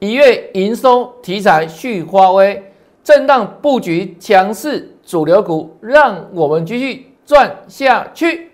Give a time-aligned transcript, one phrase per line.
[0.00, 2.70] 一月营收题材续发威，
[3.02, 8.52] 震荡布局强势主流股，让我们继续赚下去。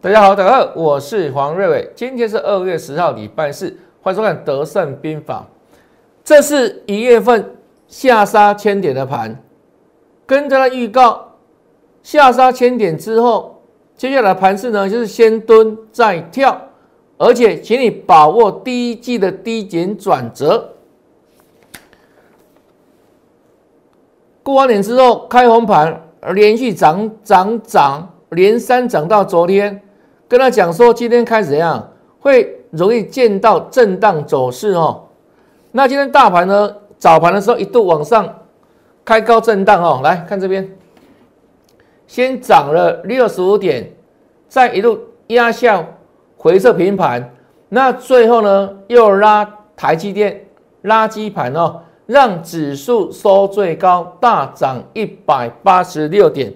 [0.00, 5.46] 大家好，大家好，我是黄瑞伟，今天是二月十号，礼拜四，欢迎收看《德胜兵法》。
[6.24, 7.56] 这是一月份
[7.88, 9.42] 下杀千点的盘，
[10.24, 11.32] 跟着他预告，
[12.02, 13.62] 下杀千点之后，
[13.96, 16.68] 接下来盘势呢就是先蹲再跳，
[17.18, 20.68] 而且请你把握第一季的低点转折。
[24.44, 26.00] 过完年之后开红盘，
[26.34, 29.82] 连续涨涨涨，连三涨到昨天，
[30.28, 35.04] 跟他讲说今天开始怎样，会容易见到震荡走势哦。
[35.74, 36.76] 那今天大盘呢？
[36.98, 38.32] 早盘的时候一度往上
[39.04, 40.70] 开高震荡哦，来看这边，
[42.06, 43.90] 先涨了六十五点，
[44.48, 45.84] 再一路压下
[46.36, 47.34] 回撤平盘，
[47.70, 50.44] 那最后呢又拉台积电
[50.84, 56.52] 垃圾盘哦，让指数收最高大涨一百八十六点。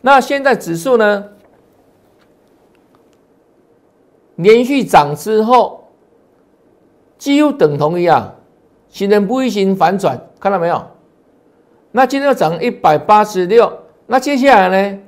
[0.00, 1.24] 那现在指数呢
[4.36, 5.84] 连续涨之后，
[7.18, 8.32] 几乎等同于啊。
[8.92, 10.80] 形成不一型反转，看到没有？
[11.90, 13.72] 那今天要涨一百八十六，
[14.06, 14.98] 那接下来呢？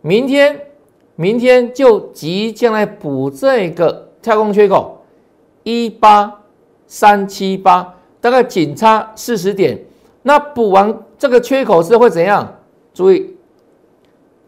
[0.00, 0.58] 明天，
[1.16, 5.04] 明天就即将来补这个跳空缺口
[5.64, 6.42] 一八
[6.86, 9.78] 三七八，大概仅差四十点。
[10.22, 12.56] 那补完这个缺口是会怎样？
[12.92, 13.36] 注意，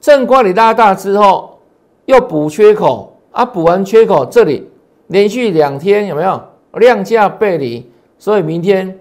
[0.00, 1.58] 正挂里拉大之后
[2.04, 4.70] 又补缺口啊，补完缺口这里
[5.08, 6.40] 连续两天有没有
[6.74, 7.90] 量价背离？
[8.18, 8.98] 所以明天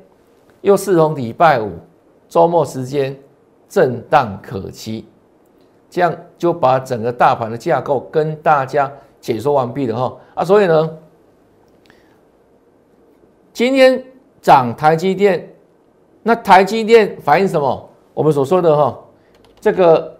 [0.62, 1.72] 又是逢礼拜五，
[2.28, 3.18] 周末时间
[3.70, 5.06] 震荡可期，
[5.90, 10.44] 这样就把整个大盘的架构跟大家解说完毕了哈啊！
[10.44, 10.98] 所以呢，
[13.54, 14.04] 今天
[14.42, 15.50] 涨台积电，
[16.22, 17.90] 那台积电反映什么？
[18.14, 19.00] 我们所说的哈，
[19.60, 20.18] 这个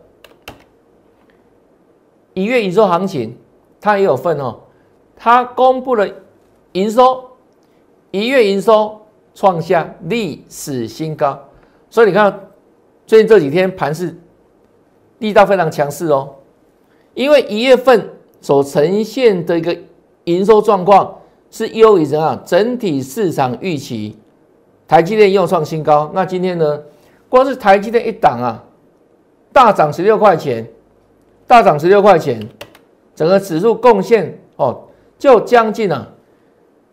[2.34, 3.38] 一月营收行情，
[3.82, 4.60] 它也有份哦，
[5.16, 6.08] 它公布了
[6.72, 7.30] 营收。
[8.16, 9.02] 一月营收
[9.34, 11.38] 创下历史新高，
[11.90, 12.48] 所以你看
[13.06, 14.16] 最近这几天盘势
[15.20, 16.34] 力道非常强势哦。
[17.14, 18.10] 因为一月份
[18.40, 19.78] 所呈现的一个
[20.24, 21.14] 营收状况
[21.52, 24.18] 是优于人啊整体市场预期，
[24.88, 26.10] 台积电又创新高。
[26.14, 26.82] 那今天呢，
[27.28, 28.64] 光是台积电一档啊，
[29.52, 30.66] 大涨十六块钱，
[31.46, 32.42] 大涨十六块钱，
[33.14, 34.84] 整个指数贡献哦，
[35.20, 36.08] 就将近啊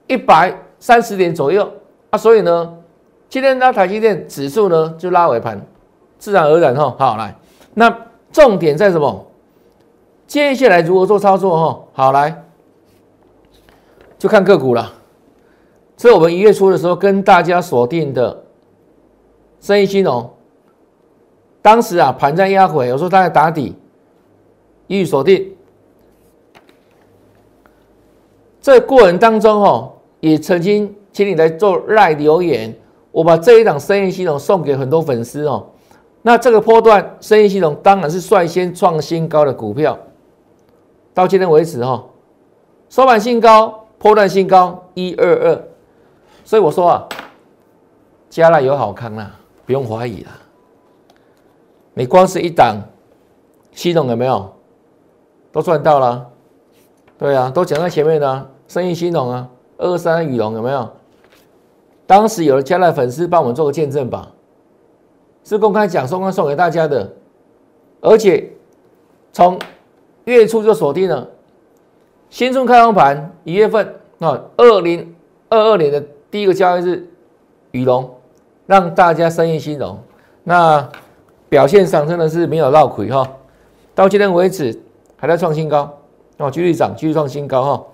[0.09, 0.53] 一百。
[0.82, 1.72] 三十点左右
[2.10, 2.76] 啊，所以呢，
[3.28, 5.65] 今天拉台积电指数呢就拉尾盘，
[6.19, 6.93] 自然而然哈。
[6.98, 7.37] 好来，
[7.72, 7.97] 那
[8.32, 9.25] 重点在什么？
[10.26, 11.81] 接下来如何做操作哈？
[11.92, 12.42] 好来，
[14.19, 14.92] 就看个股了。
[15.97, 18.42] 这我们一月初的时候跟大家锁定的
[19.60, 20.28] 生意金融，
[21.62, 23.76] 当时啊盘在压回，我说它在打底，
[24.88, 25.54] 一语锁定。
[28.60, 29.92] 这过程当中哈。
[30.22, 32.72] 也曾经请你来做赖留言，
[33.10, 35.66] 我把这一档生意系统送给很多粉丝哦。
[36.22, 39.99] 那这个波段生意系统当然是率先创新高的股票，
[41.12, 42.05] 到今天为止哈，
[42.88, 45.65] 收盘新高，波段新高一二二。
[46.44, 47.09] 所以我说啊，
[48.31, 49.28] 加了有好康啦，
[49.66, 50.31] 不用怀疑啦。
[51.94, 52.77] 你光是一档
[53.72, 54.53] 系统有没有
[55.50, 56.28] 都赚到了？
[57.19, 59.49] 对啊，都讲在前面的生意系统啊。
[59.82, 60.88] 二三羽绒有没有？
[62.06, 64.31] 当时有了加奈粉丝帮我们做个见证吧，
[65.44, 67.10] 是公开讲，送送给大家的，
[68.00, 68.53] 而且
[69.32, 69.59] 从
[70.25, 71.26] 月初就锁定了
[72.28, 75.15] 新春开放盘一月份啊，二零
[75.48, 77.09] 二二年的第一个交易日，
[77.71, 78.09] 羽绒
[78.66, 79.98] 让大家生意兴隆，
[80.45, 80.86] 那
[81.48, 83.27] 表现上真的是没有落亏哈，
[83.95, 84.78] 到今天为止
[85.16, 85.91] 还在创新高
[86.36, 87.84] 哦，继续涨，继续创新高哈，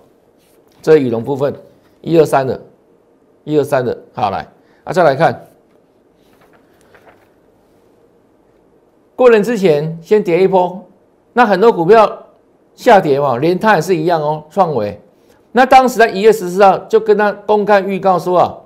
[0.81, 1.53] 这羽绒部分。
[2.01, 2.59] 一二三的，
[3.43, 4.47] 一二三的，好来
[4.83, 5.47] 啊，再来看，
[9.15, 10.81] 过年之前先跌一波，
[11.33, 12.25] 那很多股票
[12.73, 14.99] 下跌嘛，连它也是一样哦，创维，
[15.51, 18.57] 那当时在一月十四号就跟他公开预告说啊，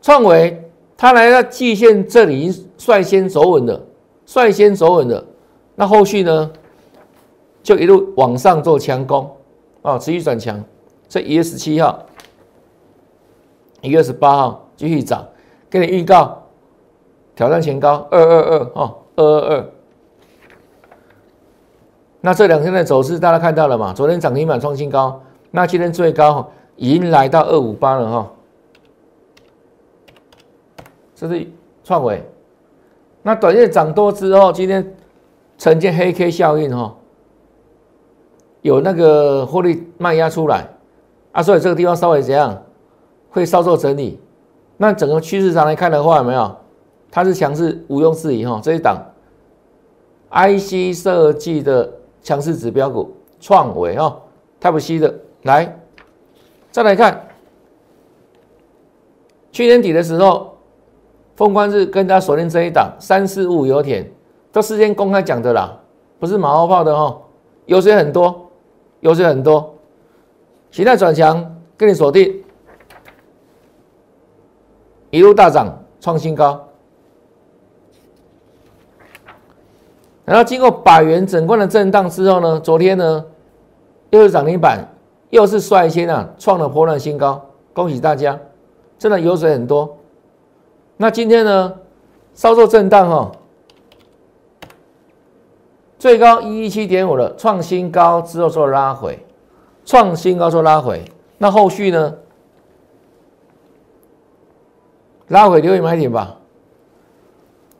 [0.00, 3.80] 创维它来到季线这里率先走稳的，
[4.24, 5.24] 率先走稳的，
[5.74, 6.48] 那后续呢
[7.62, 9.28] 就一路往上做强攻
[9.82, 10.62] 啊，持续转强，
[11.08, 12.06] 这一月十七号。
[13.80, 15.26] 一月十八号继续涨，
[15.68, 16.42] 给你预告
[17.34, 19.66] 挑战前高二二二哦，二二二。
[22.20, 23.94] 那这两天的走势大家看到了嘛？
[23.94, 28.30] 昨天涨停板创新高，那今天最高已经来到二五八了哈。
[31.14, 31.46] 这是
[31.82, 32.22] 创维。
[33.22, 34.94] 那短线涨多之后，今天
[35.56, 36.94] 呈现黑 K 效应哈，
[38.62, 40.68] 有那个获利卖压出来
[41.32, 42.62] 啊，所以这个地方稍微怎样
[43.30, 44.20] 会稍作整理。
[44.76, 46.56] 那整个趋势上来看的话，有没有？
[47.10, 48.60] 它是强势，毋庸置疑哈。
[48.62, 48.96] 这一档
[50.30, 51.94] IC 设计的。
[52.22, 54.20] 强势指标股创维哦
[54.60, 55.74] ，Type C 的来，
[56.70, 57.28] 再来看
[59.50, 60.54] 去年底的时候，
[61.34, 64.06] 凤冠日跟大家锁定这一档三四五油田，
[64.52, 65.74] 都事先公开讲的啦，
[66.18, 67.22] 不是马后炮的哦，
[67.64, 68.50] 油水很多，
[69.00, 69.74] 油水很多，
[70.70, 72.44] 期待转强，跟你锁定，
[75.10, 76.66] 一路大涨，创新高。
[80.24, 83.24] 然后经过百元整冠的震荡之后呢，昨天呢
[84.10, 84.88] 又是涨停板，
[85.30, 88.38] 又是率先啊创了波段新高，恭喜大家，
[88.96, 89.96] 真的油水很多。
[90.96, 91.74] 那今天呢
[92.32, 93.32] 稍作震荡哈，
[95.98, 99.18] 最高一一七点五了，创新高之后做拉回，
[99.84, 101.04] 创新高做拉回，
[101.38, 102.14] 那后续呢
[105.30, 106.36] 拉回留意买点吧，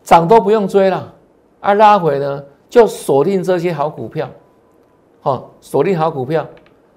[0.02, 1.14] 涨都不用追了。
[1.60, 4.30] 啊，拉回呢，就锁定这些好股票，
[5.20, 6.46] 好，锁定好股票。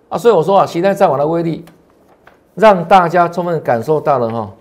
[0.10, 1.66] 啊，所以我说啊，现在战网的威力，
[2.54, 4.54] 让大家充分感受到了哈，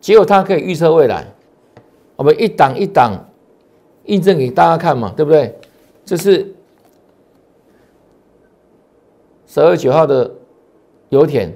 [0.00, 1.26] 只有它可以预测未来，
[2.14, 3.12] 我们一档一档
[4.04, 5.58] 印证给大家看嘛，对不对？
[6.04, 6.54] 这是
[9.46, 10.30] 十二月九号的
[11.10, 11.52] 油田，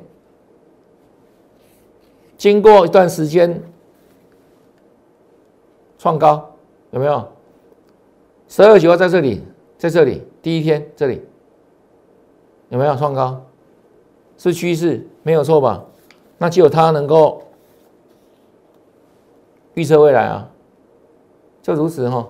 [2.36, 3.62] 经过一段时间。
[5.98, 6.50] 创高
[6.90, 7.28] 有没有？
[8.48, 9.40] 十二九号在这里，
[9.78, 11.22] 在这里第一天这里
[12.70, 13.40] 有没有创高？
[14.36, 15.84] 是趋势没有错吧？
[16.38, 17.44] 那只有它能够
[19.74, 20.50] 预测未来啊，
[21.62, 22.28] 就如此哈。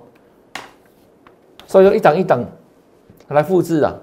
[1.66, 2.44] 所以说一档一档
[3.28, 3.96] 来复制啊，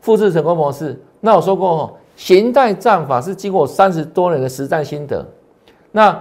[0.00, 0.98] 复制成功模式。
[1.20, 5.24] 那我说过哈，形态战法是经过三十多年的实战心得。
[5.92, 6.20] 那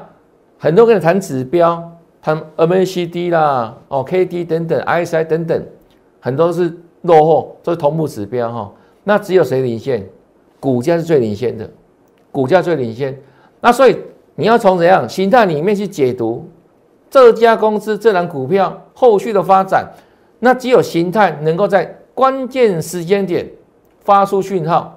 [0.59, 1.91] 很多跟你谈指标。
[2.19, 5.63] 谈 MACD 啦，哦，KD 等等，ISI 等等，
[6.19, 8.69] 很多是落后，都是同步指标哈。
[9.05, 10.05] 那只有谁领先？
[10.59, 11.69] 股价是最领先的，
[12.29, 13.17] 股价最领先。
[13.61, 13.97] 那所以
[14.35, 16.49] 你要从怎样形态里面去解读
[17.09, 19.87] 这家公司这档股票后续的发展？
[20.39, 23.49] 那只有形态能够在关键时间点
[24.01, 24.96] 发出讯号，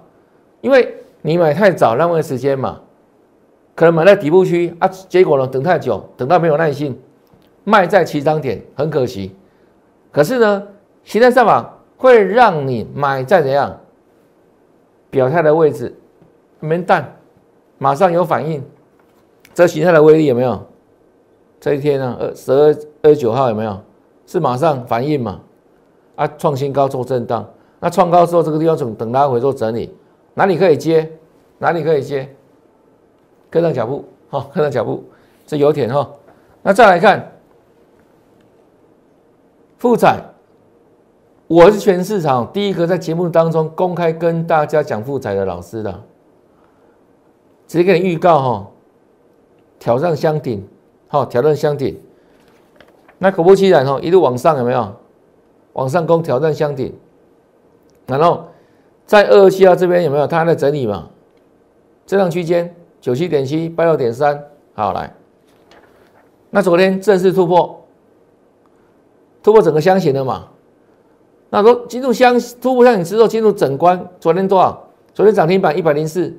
[0.60, 2.80] 因为你买太早浪费时间嘛，
[3.74, 6.98] 可能买在底部区啊，结果呢等太久，等到没有耐心。
[7.62, 9.36] 卖在起涨点很可惜，
[10.10, 10.66] 可是呢，
[11.04, 13.78] 形态上法会让你买在怎样
[15.10, 15.94] 表态的位置，
[16.58, 17.16] 没蛋，
[17.76, 18.64] 马上有反应，
[19.52, 20.66] 这形态的威力有没有？
[21.60, 23.78] 这一天呢，二十二二十九号有没有？
[24.26, 25.38] 是马上反应嘛？
[26.16, 27.46] 啊，创新高做震荡，
[27.78, 29.94] 那创高之后这个地方等等拉回做整理，
[30.34, 31.10] 哪里可以接？
[31.58, 32.28] 哪里可以接？
[33.50, 35.04] 跟上脚步，好，跟上脚步，
[35.46, 36.08] 这油田哈，
[36.62, 37.32] 那再来看。
[39.76, 40.22] 富彩，
[41.46, 46.02] 我是全市场第一个在节目当中公开跟大家讲富彩的老师的，
[47.66, 48.70] 直接给你预告哈，
[49.78, 50.66] 挑战箱顶，
[51.08, 51.98] 好挑战箱顶，
[53.18, 54.96] 那果不其然哈，一路往上有没有？
[55.72, 56.92] 往上攻挑战箱顶，
[58.06, 58.48] 然后
[59.10, 60.24] 在二二七二这边有没有？
[60.24, 61.08] 它在整理嘛？
[62.06, 64.40] 震荡区间九七点七八六点三，
[64.72, 65.12] 好来，
[66.50, 67.84] 那昨天正式突破。
[69.42, 70.46] 突破整个箱型了嘛？
[71.48, 74.88] 那说进入箱突破箱型之后，进入整关，昨天多少？
[75.12, 76.32] 昨天涨停板一百零四，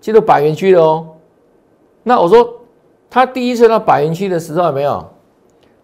[0.00, 1.08] 进入百元区了哦。
[2.04, 2.60] 那我说，
[3.10, 5.04] 他第一次到百元区的时候有没有？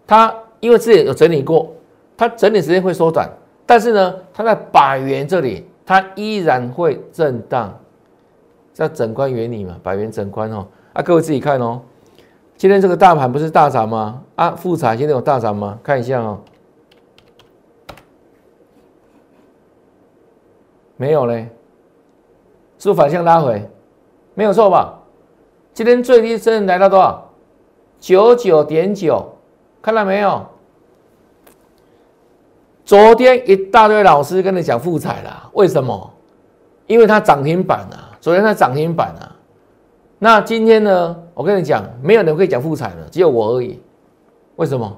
[0.06, 1.72] 他因为之前有整理过，
[2.16, 3.28] 他整理时间会缩短，
[3.66, 7.76] 但是呢，它在百元这里，它依然会震荡，
[8.72, 10.66] 叫整关原理嘛，百元整关哦。
[10.92, 11.82] 啊，各位自己看哦。
[12.56, 14.22] 今天这个大盘不是大涨吗？
[14.36, 15.78] 啊，富彩今天有大涨吗？
[15.82, 16.40] 看一下哦，
[20.96, 21.48] 没有嘞，
[22.78, 23.68] 是不是反向拉回？
[24.34, 24.98] 没有错吧？
[25.74, 27.30] 今天最低升来到多少？
[27.98, 29.36] 九九点九，
[29.82, 30.46] 看到没有？
[32.86, 36.08] 昨天一大堆老师跟你讲富彩啦，为什么？
[36.86, 39.34] 因为它涨停板啊，昨天它涨停板啊。
[40.20, 43.82] 那今天呢，我跟你讲，没有人会讲复彩了，只有我而已。
[44.54, 44.96] 为什么？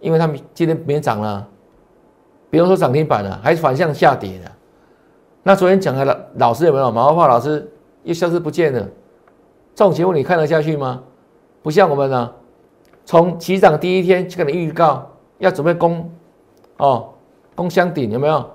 [0.00, 1.46] 因为他们今天没涨了，
[2.50, 4.50] 比如说涨停板了，还是反向下跌的。
[5.44, 6.90] 那昨天讲的老老师有没有？
[6.90, 7.70] 马后炮老师
[8.02, 8.80] 又消失不见了。
[9.72, 11.00] 这种节目你看得下去吗？
[11.62, 12.32] 不像我们呢，
[13.04, 16.10] 从起涨第一天就给你预告要准备攻，
[16.78, 17.10] 哦，
[17.54, 18.50] 攻箱顶有没有？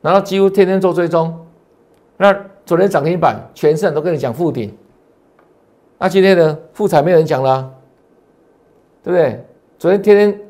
[0.00, 1.46] 然后几乎天天做追踪。
[2.16, 2.32] 那
[2.64, 4.76] 昨天涨停板，全市场都跟你讲负顶。
[5.98, 6.58] 那今天呢？
[6.72, 7.74] 复彩没有人讲了，
[9.02, 9.44] 对不对？
[9.78, 10.40] 昨天天天，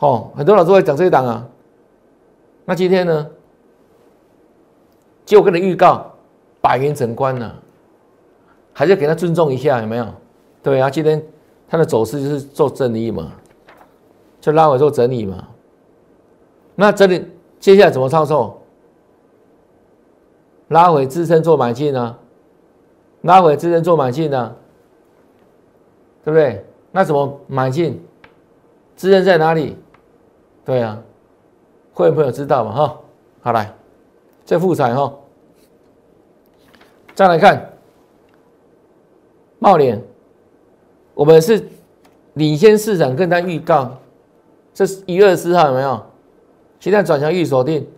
[0.00, 1.46] 哦，很多老师会讲这一档啊。
[2.64, 3.30] 那今天呢？
[5.24, 6.12] 就跟你预告，
[6.60, 7.54] 百元整关了，
[8.72, 10.06] 还是给他尊重一下，有没有？
[10.62, 11.20] 对啊，今天
[11.68, 13.32] 它的走势就是做正义嘛，
[14.46, 15.48] 就拉回做整理嘛。
[16.76, 17.26] 那整理
[17.58, 18.62] 接下来怎么操作？
[20.68, 22.16] 拉回支撑做买进呢？
[23.22, 24.54] 拉回支撑做买进呢？
[26.24, 26.64] 对不对？
[26.92, 28.00] 那怎么买进？
[28.94, 29.76] 支撑在哪里？
[30.64, 31.02] 对啊，
[31.92, 32.72] 会员朋友知道嘛？
[32.72, 33.00] 哈，
[33.40, 33.74] 好来。
[34.44, 35.12] 这复彩哈，
[37.16, 37.72] 再来看
[39.58, 40.00] 茂联，
[41.14, 41.68] 我们是
[42.34, 43.98] 领先市场，跟他预告，
[44.76, 45.98] 这是一月十四号有没有？
[46.78, 47.88] 现在转向预锁定，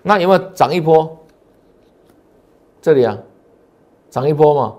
[0.00, 1.18] 那有没有涨一波？
[2.80, 3.18] 这里啊，
[4.08, 4.74] 涨一波嘛，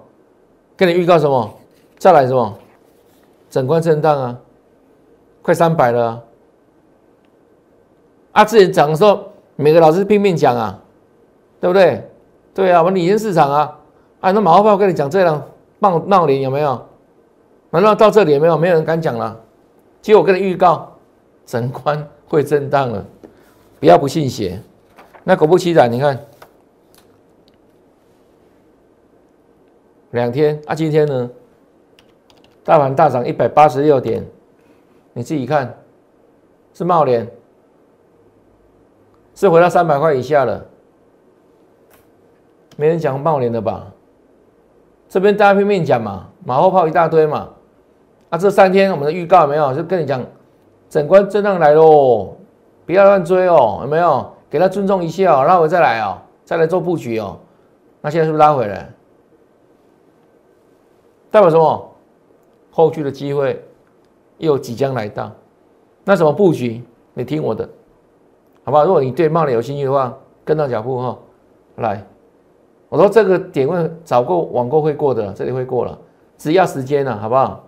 [0.75, 1.47] 跟你预告什么？
[1.99, 2.57] 再来什么？
[3.51, 4.35] 整关震荡啊，
[5.43, 6.23] 快三百了
[8.31, 8.43] 啊！
[8.43, 9.27] 之前涨的时候。
[9.57, 10.79] 每个老师拼命讲啊，
[11.59, 12.09] 对不对？
[12.51, 13.77] 对啊，我们领先市场啊！
[14.19, 15.43] 啊，那马后炮跟你讲这样
[15.77, 16.83] 闹闹铃有没有？
[17.69, 18.57] 难道到这里有没有？
[18.57, 19.39] 没有人敢讲了。
[20.01, 20.90] 结果我跟你预告，
[21.51, 23.05] 整关会震荡了，
[23.81, 24.57] 不要不信邪。
[25.25, 26.17] 那果不其然，你看
[30.11, 31.29] 两天啊，今天呢，
[32.63, 34.25] 大盘大涨一百八十六点，
[35.11, 35.77] 你自己看，
[36.73, 37.29] 是茂联。
[39.35, 40.65] 是回到三百块以下了，
[42.77, 43.91] 没人讲冒联的吧？
[45.09, 47.49] 这边大家拼命讲嘛，马后炮一大堆嘛。
[48.29, 49.75] 啊，这三天我们的预告有没有？
[49.75, 50.25] 就跟你讲，
[50.91, 52.35] 整关震荡来喽，
[52.85, 54.29] 不要乱追哦，有没有？
[54.49, 57.39] 给他尊重一下，拉回再来哦，再来做布局哦。
[58.01, 58.89] 那现在是不是拉回来？
[61.31, 61.89] 代表什么？
[62.71, 63.63] 后续的机会
[64.37, 65.31] 又即将来到。
[66.03, 66.83] 那怎么布局？
[67.13, 67.69] 你听我的。
[68.65, 71.17] 好吧，如果你对贸易有兴趣的话，跟上脚步哈。
[71.77, 72.05] 来，
[72.89, 75.97] 我说这个点位早过网购会过的，这里会过了，
[76.37, 77.63] 只要时间了，好不好？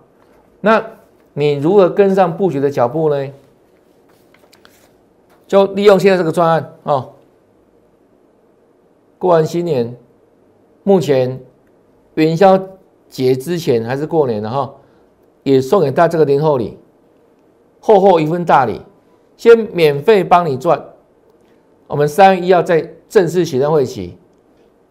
[0.60, 0.84] 那
[1.34, 3.32] 你如何跟上布局的脚步呢？
[5.46, 7.12] 就利用现在这个专案哦。
[9.18, 9.96] 过完新年，
[10.82, 11.40] 目前
[12.14, 12.58] 元宵
[13.08, 14.74] 节之前还是过年的哈，
[15.42, 16.78] 也送给大家这个年后礼，
[17.80, 18.80] 厚厚一份大礼。
[19.36, 20.80] 先免费帮你赚，
[21.88, 24.16] 我们三月一号在正式启动会起，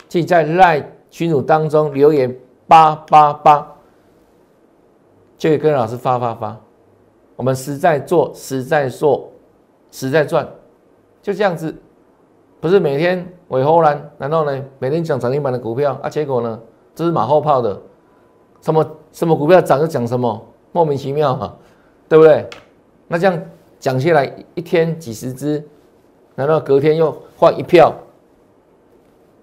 [0.09, 3.72] 即在赖群组当中留言八八八，
[5.43, 6.57] 就可以跟老师发发发。
[7.35, 9.29] 我们实在做，实在做，
[9.91, 10.47] 实在赚，
[11.21, 11.75] 就这样子，
[12.61, 14.63] 不是每天尾后兰，难道呢？
[14.79, 16.57] 每天讲涨停板的股票啊，结果呢，
[16.95, 17.77] 这是马后炮的，
[18.61, 21.57] 什么什么股票涨就讲什么，莫名其妙哈，
[22.07, 22.47] 对不对？
[23.09, 23.37] 那这样。
[23.79, 25.61] 讲下来一天几十只，
[26.35, 27.93] 难道隔天又换一票？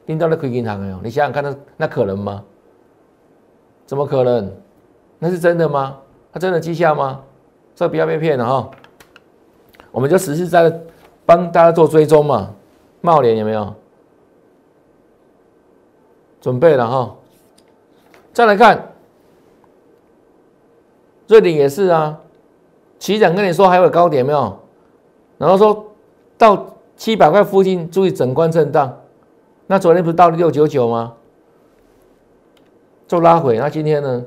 [0.06, 0.98] 拎到了亏银行没有？
[1.02, 2.42] 你想想看，那那可能吗？
[3.84, 4.50] 怎么可能？
[5.20, 5.98] 那是真的吗？
[6.32, 7.20] 他真的绩效吗？
[7.74, 8.70] 这不要被骗了哈！
[9.90, 10.80] 我们就实实在在
[11.24, 12.50] 帮大家做追踪嘛。
[13.00, 13.74] 茂联有没有？
[16.40, 17.16] 准备了哈。
[18.32, 18.92] 再来看，
[21.28, 22.18] 瑞鼎也是啊。
[22.98, 24.58] 起涨跟你说还有高点没有？
[25.38, 25.86] 然后说
[26.36, 29.00] 到七百块附近注意整关震荡。
[29.66, 31.14] 那昨天不是到了六九九吗？
[33.08, 34.24] 就拉回，那今天呢？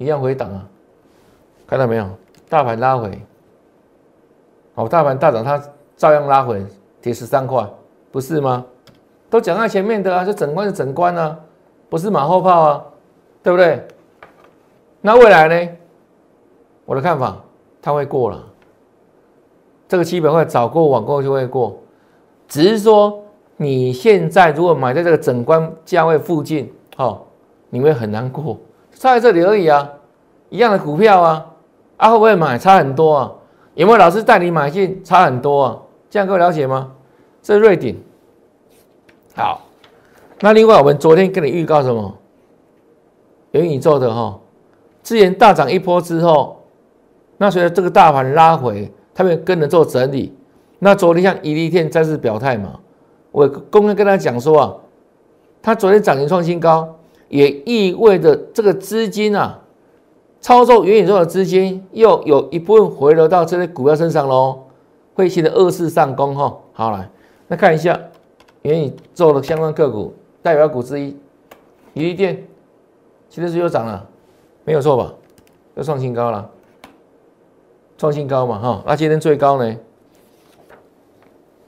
[0.00, 0.66] 一样回档啊？
[1.66, 2.08] 看到没有？
[2.48, 3.22] 大盘拉回，
[4.74, 5.62] 好，大盘大涨，它
[5.96, 6.64] 照样拉回，
[7.00, 7.64] 跌十三块，
[8.10, 8.64] 不是吗？
[9.28, 11.38] 都讲在前面的啊，这整关是整关啊，
[11.90, 12.84] 不是马后炮啊。
[13.42, 13.88] 对不对？
[15.00, 15.72] 那未来呢？
[16.84, 17.42] 我的看法，
[17.80, 18.44] 它会过了。
[19.88, 21.80] 这个七百块早过晚过就会过，
[22.46, 23.24] 只是说
[23.56, 27.22] 你现在如果买在这个整关价位附近，哦，
[27.70, 28.58] 你会很难过。
[29.00, 29.92] 差在这里而已啊，
[30.50, 31.46] 一样的股票啊，
[31.96, 32.58] 啊会不会买？
[32.58, 33.32] 差很多啊。
[33.72, 35.02] 有没有老师带你买进？
[35.02, 35.78] 差很多啊。
[36.10, 36.92] 这样各位了解吗？
[37.40, 37.98] 这是瑞鼎。
[39.34, 39.62] 好，
[40.40, 42.14] 那另外我们昨天跟你预告什么？
[43.52, 44.38] 元宇宙的哈，
[45.02, 46.62] 之前大涨一波之后，
[47.38, 50.36] 那随着这个大盘拉回，他们跟着做整理。
[50.78, 52.78] 那昨天像伊利天再次表态嘛，
[53.32, 54.74] 我公开跟他讲说啊，
[55.62, 56.96] 他昨天涨停创新高，
[57.30, 59.60] 也意味着这个资金啊，
[60.40, 64.64] 操作元宇宙的资金又有一部分回流到这些股票身上喽，
[65.14, 66.58] 会形成二次上攻哈。
[66.72, 67.08] 好来，
[67.46, 67.98] 那看一下
[68.62, 71.16] 元宇宙的相关个股代表股之一，
[71.94, 72.44] 伊利电。
[73.28, 74.04] 今天是又涨了，
[74.64, 75.14] 没有错吧？
[75.76, 76.50] 又创新高了，
[77.96, 78.82] 创新高嘛，哈。
[78.84, 79.76] 那今天最高呢？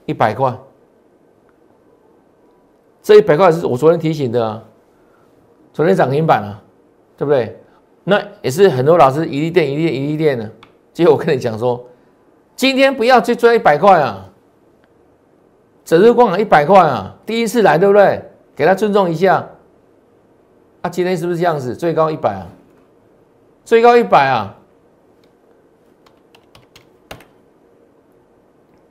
[0.05, 0.53] 一百块。
[3.01, 4.63] 这一百块是我昨天提醒的啊，
[5.73, 6.61] 昨天涨停板啊，
[7.17, 7.59] 对不对？
[8.03, 10.49] 那也是很多老师一粒电、一粒、一粒电的。
[10.93, 11.83] 结果我跟你讲说，
[12.55, 14.29] 今天不要去追一百块啊，
[15.83, 18.21] 整日光啊一百块啊，第一次来对不对？
[18.55, 19.49] 给他尊重一下。
[20.81, 21.75] 啊，今天是不是这样子？
[21.75, 22.45] 最高一百啊，
[23.65, 24.55] 最高一百啊，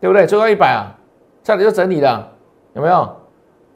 [0.00, 0.26] 对不对？
[0.26, 0.98] 最高一百啊，
[1.44, 2.32] 这里就整理了，
[2.72, 3.16] 有没有？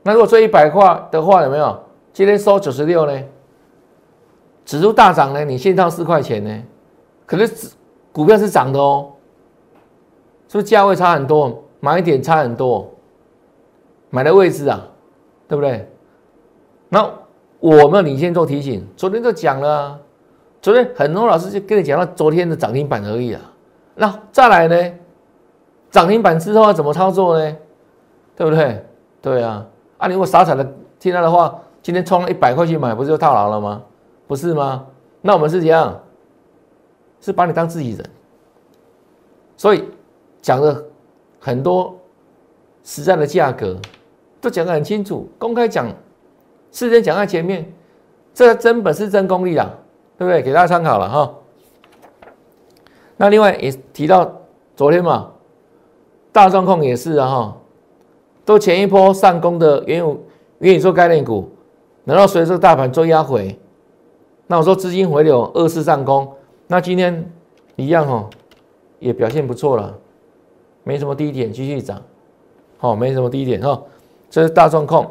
[0.02, 1.85] 那如果追一百块的话，有没有？
[2.16, 3.12] 今天收九十六呢？
[4.64, 5.44] 指数大涨呢？
[5.44, 6.62] 你现套四块钱呢？
[7.26, 7.72] 可是
[8.10, 9.12] 股票是涨的哦，
[10.48, 11.62] 是不是价位差很多？
[11.78, 12.90] 买点差很多，
[14.08, 14.88] 买的位置啊，
[15.46, 15.86] 对不对？
[16.88, 17.06] 那。
[17.58, 19.98] 我们领先做提醒，昨天就讲了，
[20.62, 23.40] 昨天很多老师就跟你讲到昨天的涨停板而已啊。
[23.94, 24.92] 那再来呢？
[25.90, 27.56] 涨停板之后要怎么操作呢？
[28.36, 28.84] 对不对？
[29.20, 29.66] 对啊，
[29.98, 30.66] 啊，你如果傻傻的
[30.98, 33.80] 听他的话，今天冲了一百块去买，不是就套牢了吗？
[34.26, 34.84] 不是吗？
[35.20, 36.02] 那我们是怎样？
[37.20, 38.10] 是把你当自己人，
[39.56, 39.84] 所以
[40.42, 40.84] 讲的
[41.38, 41.96] 很多
[42.82, 43.78] 实在的价格
[44.40, 45.86] 都讲得很清楚，公开讲。
[46.72, 47.72] 事先讲在前面，
[48.34, 49.70] 这真本事真功力啊，
[50.18, 50.42] 对不对？
[50.42, 51.34] 给大家参考了哈。
[53.16, 54.40] 那另外也提到
[54.74, 55.30] 昨天嘛，
[56.32, 57.56] 大状况也是啊哈，
[58.44, 60.20] 都前一波上攻的原有
[60.58, 61.48] 原宇宙概念股，
[62.06, 63.58] 然后随着大盘做压回，
[64.46, 66.32] 那我说资金回流二次上攻，
[66.68, 67.30] 那今天
[67.74, 68.30] 一样哈，
[69.00, 69.98] 也表现不错了，
[70.84, 72.00] 没什么低点继续涨，
[72.78, 73.82] 好，没什么低点哈，
[74.30, 75.10] 这是大状况。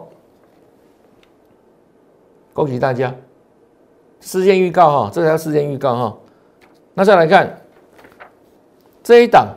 [2.53, 3.13] 恭喜大家！
[4.21, 6.17] 事先预告哈，这条事先预告哈。
[6.93, 7.61] 那再来看
[9.03, 9.49] 这一档，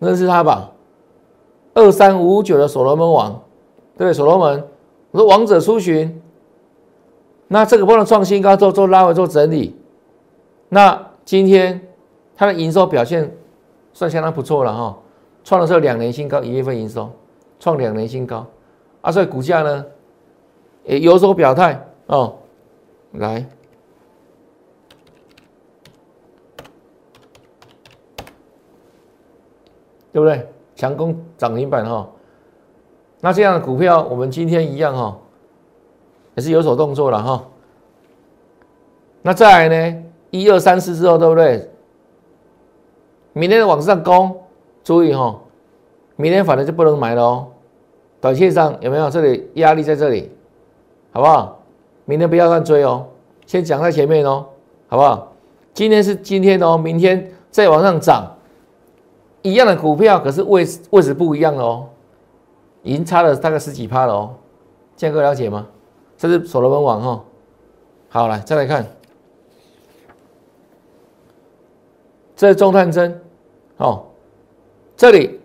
[0.00, 0.72] 认识它吧？
[1.72, 3.40] 二三五九的所罗门王，
[3.96, 4.64] 对所罗门，
[5.10, 6.22] 我说王者出巡。
[7.48, 9.76] 那这个波能创新高，做做拉回做整理。
[10.68, 11.80] 那今天
[12.36, 13.36] 它的营收表现
[13.92, 14.98] 算相当不错了哈，
[15.42, 17.10] 创的是两年新高，一月份营收
[17.58, 18.46] 创两年新高
[19.00, 19.84] 啊，所以股价呢？
[20.84, 22.38] 也有所表态哦，
[23.12, 23.46] 来，
[30.10, 30.48] 对不对？
[30.74, 32.08] 强攻涨停板哈，
[33.20, 35.16] 那这样的股票，我们今天一样哈，
[36.36, 37.44] 也是有所动作了哈。
[39.22, 40.02] 那再来呢？
[40.30, 41.68] 一二三四之后，对不对？
[43.32, 44.40] 明天往上攻，
[44.82, 45.38] 注意哈，
[46.16, 47.48] 明天反正就不能买了哦。
[48.20, 50.30] 短线上有没有这里压力在这里？
[51.12, 51.58] 好不好？
[52.04, 53.06] 明天不要乱追哦，
[53.44, 54.46] 先讲在前面哦，
[54.88, 55.32] 好不好？
[55.74, 58.34] 今天是今天哦，明天再往上涨，
[59.42, 61.86] 一样的股票，可是位位置不一样哦，
[62.82, 64.34] 已经差了大概十几趴了哦，
[64.96, 65.66] 建哥了解吗？
[66.16, 67.24] 这是所罗门网哈，
[68.08, 68.86] 好来再来看，
[72.36, 73.20] 这是中探针
[73.78, 74.04] 哦，
[74.96, 75.40] 这里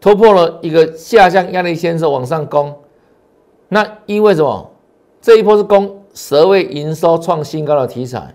[0.00, 2.76] 突破了一个下降压力线之后往上攻。
[3.68, 4.70] 那因为什么？
[5.20, 8.34] 这一波是攻蛇位营收创新高的题材，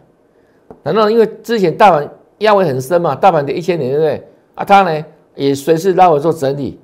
[0.83, 3.15] 难道因为之前大盘压位很深嘛？
[3.15, 4.27] 大盘跌一千点，对不对？
[4.55, 6.79] 啊，它呢也随时拉回做整理。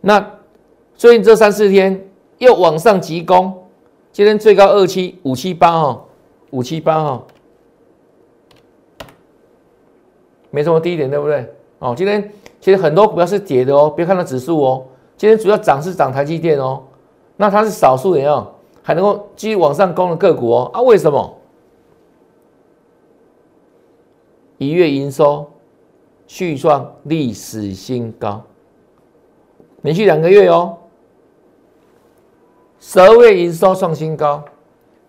[0.00, 0.38] 那
[0.94, 2.08] 最近这三四天
[2.38, 3.66] 又往上急攻，
[4.12, 6.04] 今天最高二七五七八哈，
[6.50, 7.24] 五七八哈，
[10.50, 11.54] 没什么低点，对不对？
[11.78, 14.84] 哦，今天其实很多股票是跌的哦，别看到指数哦，
[15.16, 16.82] 今天主要涨是涨台积电哦。
[17.36, 20.82] 那它是少数人哦，还能够继续往上攻的个股哦啊？
[20.82, 21.36] 为什么？
[24.58, 25.48] 一月营收
[26.26, 28.42] 续创历史新高，
[29.82, 30.76] 连续两个月哦。
[32.80, 34.44] 十二月营收创新高，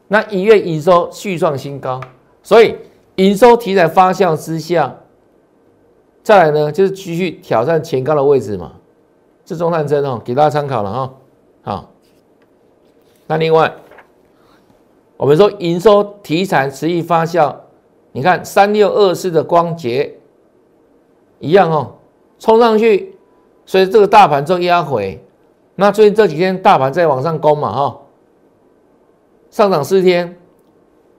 [0.07, 2.01] 那一月营收续创新高，
[2.41, 2.75] 所以
[3.15, 4.97] 营收题材发酵之下，
[6.23, 8.73] 再来呢就是继续挑战前高的位置嘛。
[9.45, 11.13] 这中探针哦，给大家参考了哈。
[11.61, 11.91] 好，
[13.27, 13.71] 那另外
[15.17, 17.55] 我们说营收题材持续发酵，
[18.11, 20.17] 你看三六二四的光捷
[21.39, 21.95] 一样哦，
[22.39, 23.15] 冲上去，
[23.69, 25.23] 所以这个大盘做压回。
[25.75, 27.99] 那最近这几天大盘在往上攻嘛哈，
[29.51, 30.35] 上涨四天，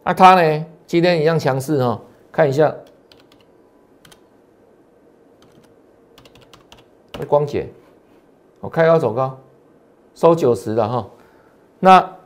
[0.02, 2.00] 那它呢今天一样强势哈，
[2.32, 2.74] 看一下。
[7.28, 7.72] 光姐，
[8.58, 9.38] 我开高走高，
[10.16, 11.08] 收九十了哈。
[11.78, 12.16] 那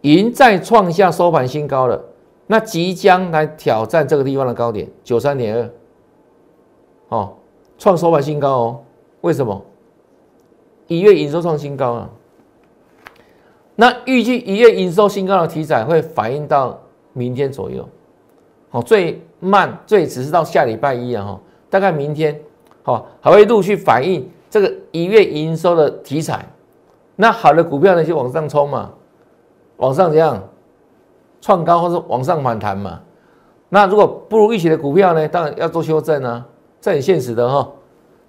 [0.00, 2.02] 银再创下收盘新高了，
[2.48, 5.70] 那即将来挑战这个地方的高点九三点二，
[7.16, 7.36] 哦，
[7.78, 8.80] 创收盘新高哦。
[9.20, 9.64] 为什么？
[10.86, 12.10] 一月营收创新高啊。
[13.76, 16.80] 那预计一月营收新高的题材会反映到
[17.12, 17.88] 明天左右，
[18.70, 22.40] 好，最慢最迟是到下礼拜一啊哈，大概明天。
[22.84, 26.48] 哦，还会陆续反映这个一月营收的题材，
[27.16, 28.90] 那好的股票呢就往上冲嘛，
[29.76, 30.42] 往上怎样
[31.42, 33.02] 创高或者往上反弹嘛。
[33.68, 36.46] 那如果不如预期的股票呢，当然要做修正啊，
[36.80, 37.70] 这很现实的哈。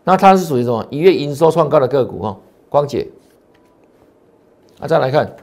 [0.03, 0.85] 那它是属于什么？
[0.89, 2.37] 一月营收创高的个股哈，
[2.69, 3.07] 光姐。
[4.79, 5.35] 啊，再来看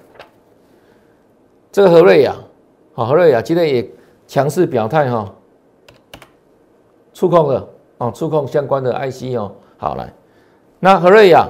[1.71, 2.35] 这个和瑞雅，
[2.95, 3.91] 好，和瑞雅今天也
[4.27, 5.35] 强势表态哈，
[7.13, 7.69] 触控了。
[7.99, 10.13] 哦，触控相关的 IC 哦，好来，
[10.81, 11.49] 那和瑞雅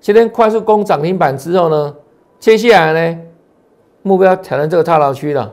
[0.00, 1.96] 今天快速攻涨停板之后呢，
[2.38, 3.22] 接下来呢
[4.02, 5.50] 目标挑战这个套牢区了，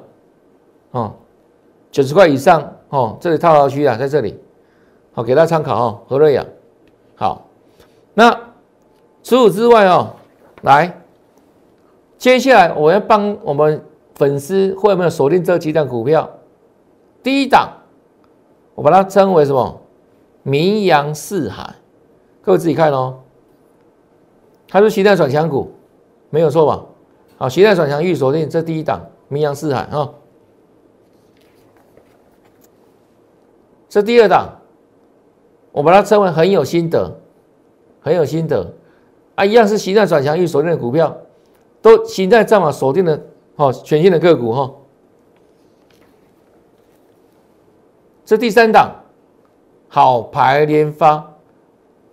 [0.91, 1.13] 哦，
[1.89, 4.38] 九十块以上哦，这里套牢区啊，在这里，
[5.13, 6.45] 好给大家参考哦，和瑞雅，
[7.15, 7.47] 好，
[8.13, 8.32] 那
[9.23, 10.13] 除此之外哦，
[10.63, 11.02] 来，
[12.17, 13.84] 接下来我要帮我们
[14.15, 16.30] 粉丝会有没有锁定这几档股票？
[17.21, 17.69] 第一档，
[18.76, 19.80] 我把它称为什么？
[20.45, 21.76] 名扬四海，
[22.41, 23.19] 各位自己看哦。
[24.67, 25.71] 它是形态转强股，
[26.30, 26.84] 没有错吧？
[27.38, 28.99] 好，形态转强预锁定，这第一档
[29.30, 30.10] 名扬四海啊。
[33.88, 34.49] 这第二档，
[35.73, 37.19] 我把它称为很有心得，
[37.99, 38.73] 很有心得
[39.36, 41.17] 啊，一样是形态转强预锁定的股票，
[41.81, 43.21] 都形态战法锁定的
[43.57, 44.73] 哦，全新的个股哈。
[48.23, 48.99] 这第三档。
[49.95, 51.36] 好牌连发，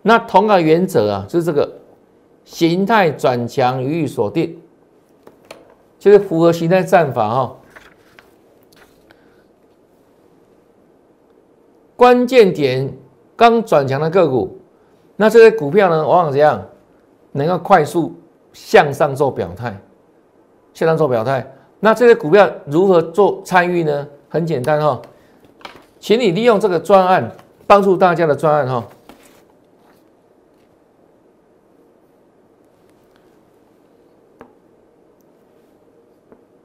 [0.03, 1.81] 那同个原则啊，就是这个
[2.45, 4.61] 形态转强予以锁定，
[5.99, 7.57] 就是符合形态战法哈。
[11.97, 12.93] 关键点
[13.41, 14.61] 刚转强的个股，
[15.17, 16.63] 那这些股票呢，往往怎样
[17.33, 18.13] 能够快速
[18.53, 19.75] 向上做表态？
[20.75, 21.51] 向上做表态，
[21.81, 24.07] 那这些股票如何做参与呢？
[24.29, 25.01] 很简单哈，
[25.99, 27.33] 请你利用这个专案。
[27.67, 28.85] 帮助大家的专案哈，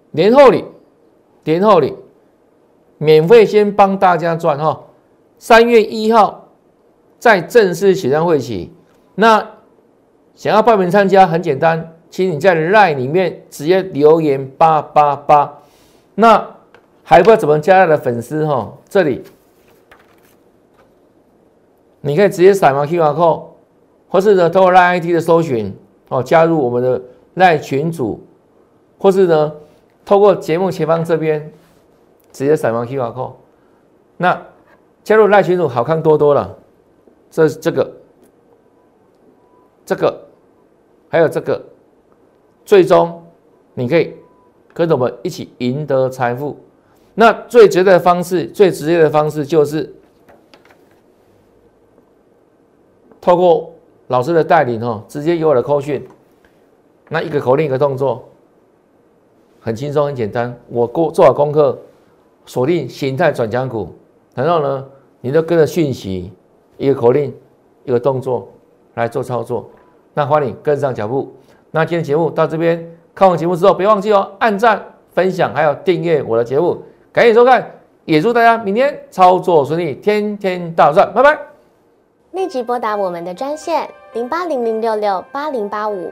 [0.09, 0.65] 年后里，
[1.43, 1.95] 年后里，
[2.97, 4.81] 免费先帮大家赚哈，
[5.37, 6.44] 三月一号
[7.19, 8.71] 在正式起上会起，
[9.15, 9.51] 那
[10.35, 15.59] 想要报名参加很简单，请你在 LINE 里面直接留言八八八，
[16.15, 16.55] 那
[17.03, 19.23] 还不知道怎么加的粉丝哈，这里。
[22.01, 23.43] 你可以直接扫描 QR code，
[24.09, 25.75] 或是呢，通过赖 IT 的搜寻
[26.09, 27.01] 哦，加入我们的
[27.33, 28.23] 赖群组，
[28.99, 29.51] 或是呢，
[30.05, 31.51] 透过节目前方这边
[32.31, 33.33] 直接扫描 QR code。
[34.17, 34.39] 那
[35.03, 36.55] 加入赖群组好看多多了，
[37.35, 37.91] 这是这个，
[39.85, 40.25] 这个，
[41.09, 41.61] 还有这个，
[42.63, 43.21] 最终
[43.73, 44.13] 你可以
[44.73, 46.57] 跟着我们一起赢得财富。
[47.13, 49.93] 那最直接的方式，最直接的方式就是。
[53.19, 53.73] 透过
[54.07, 56.07] 老师的带领哦，直接有我的口讯，
[57.09, 58.23] 那一个口令一个动作，
[59.59, 60.57] 很轻松很简单。
[60.69, 61.77] 我过做好功课，
[62.45, 63.93] 锁定形态转强股，
[64.33, 64.85] 然后呢，
[65.19, 66.31] 你就跟着讯息，
[66.77, 67.33] 一个口令
[67.83, 68.47] 一个动作
[68.95, 69.69] 来做操作。
[70.13, 71.33] 那欢迎跟上脚步。
[71.71, 74.81] 那今天节目到这边，看完节目之后别忘记哦，按赞、
[75.13, 76.81] 分享还有订阅我的节目。
[77.11, 77.69] 赶紧收看，
[78.05, 81.37] 也祝大家明天操作顺利，天天大赚，拜拜。
[82.31, 86.11] 立即拨打我们的专线零八零零六六八零八五